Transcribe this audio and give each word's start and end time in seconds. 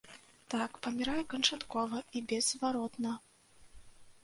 Так, 0.53 0.71
памірае 0.85 1.17
канчаткова 1.33 2.01
і 2.19 2.23
беззваротна. 2.33 3.15